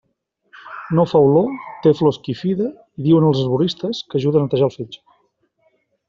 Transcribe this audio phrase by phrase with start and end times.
[0.99, 1.51] No fa olor,
[1.83, 2.69] té flor esquifida
[3.01, 5.03] i diuen els herboristes que ajuda a netejar el fetge.